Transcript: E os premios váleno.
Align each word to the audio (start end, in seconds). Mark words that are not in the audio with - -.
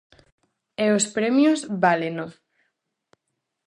E 0.85 0.87
os 0.97 1.05
premios 1.15 1.59
váleno. 1.83 2.25